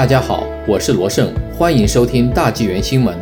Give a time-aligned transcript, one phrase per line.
[0.00, 3.14] 大家好，我是罗胜，欢迎收听大纪元新闻。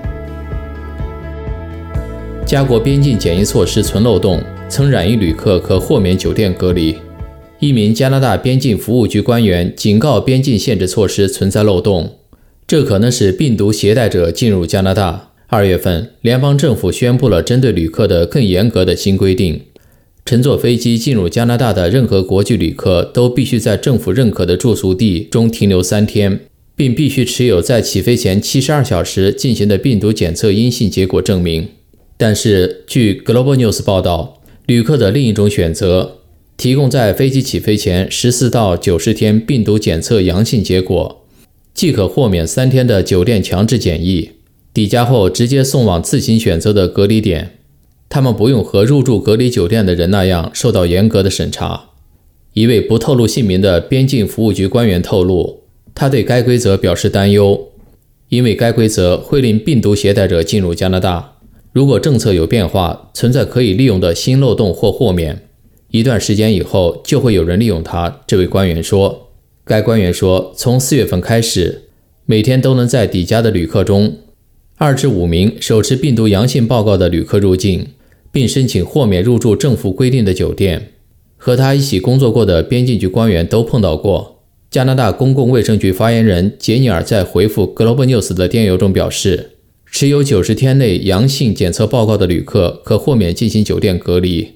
[2.46, 6.96] 加国边境检疫措施存漏洞，曾染疫旅客可豁免酒店隔离。
[7.58, 12.12] 一名加拿大边境服务局官员警告，边境限制措施存在漏洞，
[12.64, 15.32] 这可能使病毒携带者进入加拿大。
[15.48, 19.62] 二月份，联邦政府宣布了针对旅客的更严格的新规定。
[20.24, 26.38] 乘坐飞机进入加拿大的任何国际旅客都必须在政府认可的住宿地中停留三天，
[26.78, 31.70] 并必须持有在起飞前七十二小时进行的病毒检测阴性结果证明。
[32.16, 36.18] 但是，据 Global News 报道，旅客的另一种选择
[36.56, 41.24] 提供在飞机起飞前十四到九十天病毒检测阳性结果，
[41.74, 44.30] 即可豁免三天的酒店强制检疫，
[44.72, 47.56] 抵家后直接送往自行选择的隔离点。
[48.08, 51.90] 他们不用和入住隔离酒店的人那样受到严格的审查。
[52.54, 55.57] 一位不透露姓名的边境服务局官员透露，
[56.00, 57.70] 他对该规则表示担忧，
[58.28, 61.38] 因为该规则会令病毒携带者进入加拿大。
[61.72, 65.42] 如果政策有变化，存在可以利用的新漏洞或豁免，
[65.90, 68.20] 一段时间以后就会有人利用它。
[68.28, 69.30] 这位官员说。
[69.64, 71.88] 该官员说，从四月份开始，
[72.26, 74.18] 每天都能在抵家的旅客中，
[74.76, 77.88] 二至五名手持病毒阳性报告的旅客入境。
[78.30, 80.92] 并申请豁免入住政府规定的酒店。
[81.36, 84.37] 和他一起工作过的边境局官员都碰到过。
[84.70, 89.52] 加拿大公共卫生局发言人杰尼尔在回复 Global News 的电邮中表示，
[89.90, 94.52] 持有九十天内阳性检测报告的旅客可豁免进行酒店隔离，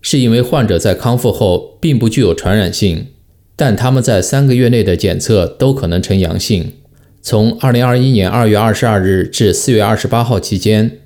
[0.00, 3.08] 是因为患者在康复后并不具有传染性，
[3.54, 6.72] 但他们在三个月内的检测都可能呈阳性。
[7.20, 10.98] 从二零二一年二月二十二日至四月二十八号期间。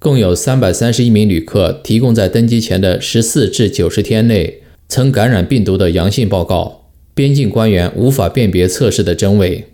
[0.00, 6.87] 共有三百三十一名旅客提供在登机前的十四至九十天内曾感染病毒的阳性报告。
[7.18, 9.64] 边境官员无法辨别测试的真伪。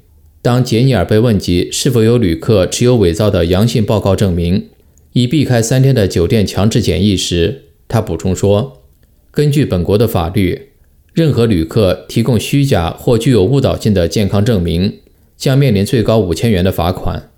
[0.40, 4.70] 当杰尼尔被问及是否有旅客持有伪造的阳性报告证明，
[5.12, 8.84] 以避开三天的酒店强制检疫时，他补充说
[9.30, 10.70] ：“根据本国的法律，
[11.12, 15.00] 任何旅客提供虚假或具有误导性的健康证明，
[15.36, 17.28] 将面临最高五千元的罚款。”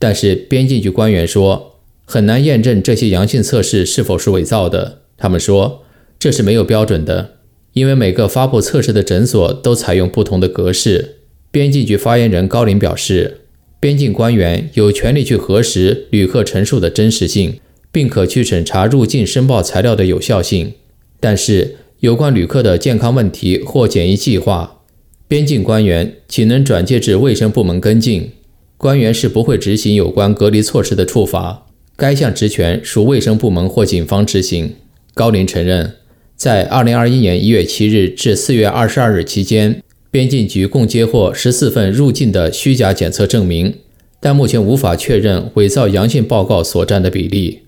[0.00, 1.68] 但是边境局官员说。
[2.04, 5.02] 很难验证这些阳性测试是否是伪造的。
[5.16, 5.84] 他们说
[6.18, 7.36] 这是没有标准的，
[7.72, 11.16] 因为每个发布测试的诊所都采用不同的格式。
[11.50, 13.40] 边境局发言人高林表示，
[13.78, 17.60] 边境官员有权利去核实旅客陈述的真实性，
[17.90, 20.72] 并可去审查入境申报材料的有效性。
[21.20, 24.80] 但是，有关旅客的健康问题或检疫计划，
[25.28, 28.30] 边境官员仅能转介至卫生部门跟进。
[28.76, 31.66] 官员是不会执行有关隔离措施的处罚。
[31.94, 34.74] 该项职权属卫生部门或警方执行。
[35.14, 35.94] 高林承认，
[36.42, 39.80] 在2021年1月7日至4月22日期间，
[40.10, 43.76] 边境局共接获14份入境的虚假检测证明，
[44.18, 47.60] 但目前无法确认伪造阳性报告所占的比例。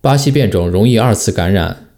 [0.00, 1.88] 巴西变种容易二次感染。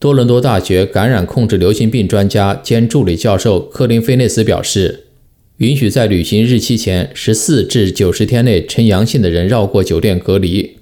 [0.00, 5.04] 多伦多大学感染控制流行病专家兼助理教授科林·菲内斯表示，
[5.58, 10.78] 允许在旅行日期前14至90天内呈阳性的人绕过酒店隔离。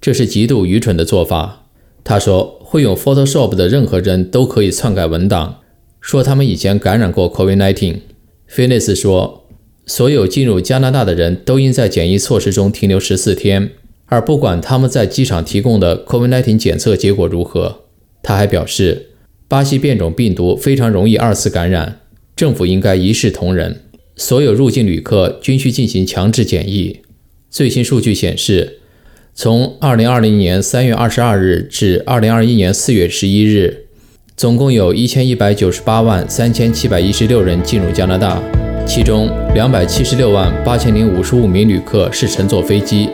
[0.00, 1.62] 这是极度愚蠢的做法。
[2.02, 5.58] 他说，会用 Photoshop 的任何人都可以篡改文档，
[6.00, 7.98] 说他们以前感染过 COVID-19。
[8.48, 9.46] 菲内斯说，
[9.86, 13.70] 所有进入加拿大的人都应在检疫措施中停留十四天，
[14.06, 17.82] 而不管他们在机场提供的 COVID-19 检测结果如何。
[18.20, 19.10] 他还表示，
[19.46, 22.00] 巴西变种病毒非常容易二次感染，
[22.34, 23.82] 政府应该一视同仁，
[24.16, 27.02] 所有入境旅客均需进行强制检疫。
[27.48, 28.80] 最新数据显示。
[29.38, 33.84] 从二零二零年三月二十二日至二零二一年四月十一日，
[34.34, 38.40] 总共有一千一百九十八万三千七百一十六人进入加拿大，
[38.86, 43.10] 其中两百七十六万八千零五十五名旅客是乘坐飞机。